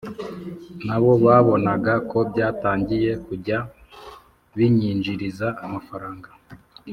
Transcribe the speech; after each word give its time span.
na 0.87 0.97
bo 1.01 1.11
babonaga 1.25 1.93
ko 2.09 2.17
byatangiye 2.29 3.11
kujya 3.25 3.57
binyinjiriza 4.55 5.47
amafaranga 5.65 6.29